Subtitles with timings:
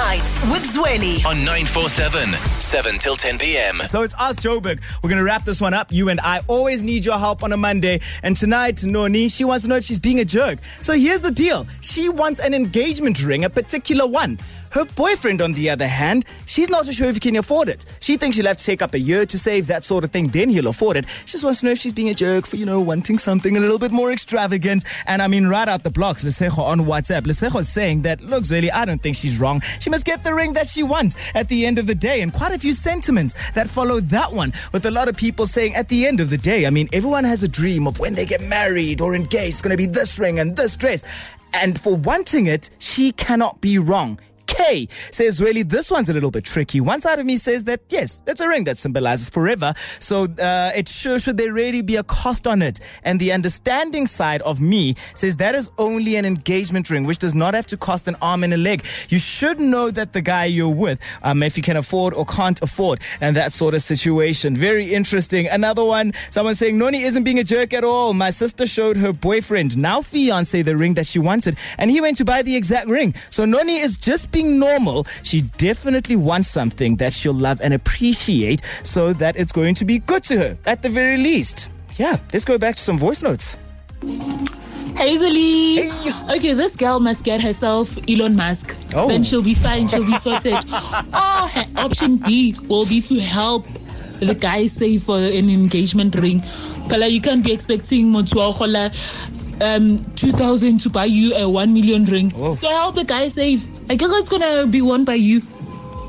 [0.00, 1.26] Nights with Zweli.
[1.26, 3.80] on 947, 7 till 10 p.m.
[3.84, 4.80] So it's us, Joburg.
[5.02, 5.88] We're gonna wrap this one up.
[5.92, 8.00] You and I always need your help on a Monday.
[8.22, 10.58] And tonight, Noni, she wants to know if she's being a jerk.
[10.80, 11.66] So here's the deal.
[11.82, 14.38] She wants an engagement ring, a particular one.
[14.72, 17.84] Her boyfriend, on the other hand, she's not too sure if he can afford it.
[17.98, 20.28] She thinks she'll have to take up a year to save that sort of thing,
[20.28, 21.06] then he'll afford it.
[21.26, 23.56] She just wants to know if she's being a jerk for, you know, wanting something
[23.56, 24.84] a little bit more extravagant.
[25.08, 27.22] And I mean, right out the blocks, Lesejo on WhatsApp.
[27.22, 29.60] Lesejo is saying that, look, really, I don't think she's wrong.
[29.80, 32.22] She must get the ring that she wants at the end of the day.
[32.22, 35.74] And quite a few sentiments that follow that one, with a lot of people saying
[35.74, 38.24] at the end of the day, I mean, everyone has a dream of when they
[38.24, 41.04] get married or engaged, it's going to be this ring and this dress.
[41.52, 44.20] And for wanting it, she cannot be wrong.
[44.60, 46.80] K says, really, this one's a little bit tricky.
[46.80, 49.72] One side of me says that, yes, it's a ring that symbolizes forever.
[49.76, 52.80] So uh, it sure should there really be a cost on it.
[53.04, 57.34] And the understanding side of me says that is only an engagement ring, which does
[57.34, 58.84] not have to cost an arm and a leg.
[59.08, 62.60] You should know that the guy you're with, um, if you can afford or can't
[62.62, 64.56] afford, and that sort of situation.
[64.56, 65.48] Very interesting.
[65.48, 68.12] Another one, someone saying, Noni isn't being a jerk at all.
[68.12, 72.18] My sister showed her boyfriend, now fiance, the ring that she wanted, and he went
[72.18, 73.14] to buy the exact ring.
[73.30, 75.04] So Noni is just being normal.
[75.22, 79.98] She definitely wants something that she'll love and appreciate so that it's going to be
[79.98, 81.70] good to her at the very least.
[81.96, 83.58] Yeah, let's go back to some voice notes.
[84.94, 85.76] Hazily.
[85.76, 86.36] Hey.
[86.36, 88.76] Okay, this girl must get herself Elon Musk.
[88.94, 89.08] Oh.
[89.08, 89.88] Then she'll be fine.
[89.88, 90.54] She'll be sorted.
[90.72, 93.64] oh, her option B will be to help
[94.20, 96.42] the guy save for an engagement ring.
[96.88, 98.94] Pala, you can't be expecting Motuahola
[99.62, 102.32] um 2000 to buy you a 1 million ring.
[102.36, 102.54] Oh.
[102.54, 103.66] So help the guy save.
[103.90, 105.42] I guess it's gonna be won by you.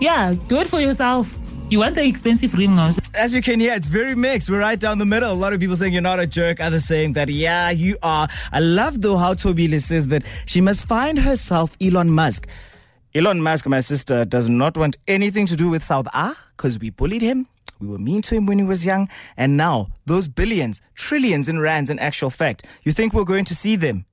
[0.00, 1.34] Yeah, do it for yourself.
[1.70, 2.90] You want the expensive ring now.
[3.14, 4.50] As you can hear, it's very mixed.
[4.50, 5.32] We're right down the middle.
[5.32, 8.28] A lot of people saying you're not a jerk, others saying that, yeah, you are.
[8.52, 12.46] I love though how Tobile says that she must find herself Elon Musk.
[13.14, 16.90] Elon Musk, my sister, does not want anything to do with South A because we
[16.90, 17.46] bullied him.
[17.80, 19.08] We were mean to him when he was young.
[19.38, 23.54] And now, those billions, trillions in rands in actual fact, you think we're going to
[23.54, 24.04] see them?